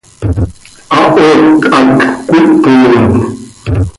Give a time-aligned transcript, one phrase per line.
[0.93, 1.99] ¿Hahoot hac
[2.31, 3.05] cöitpooin?